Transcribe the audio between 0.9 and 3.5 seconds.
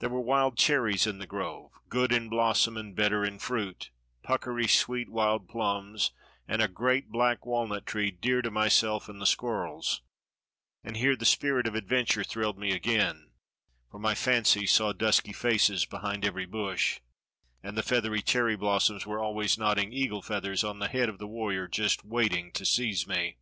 in the grove, good in blossom and better in